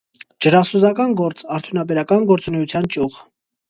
[0.45, 3.25] Ջրասուզական գործ, արդյունաբերական գործունեության ճյուղ։